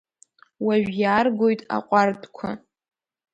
Уажә 0.65 0.91
иааргоит 1.01 1.61
аҟәардәқәа… 1.75 2.49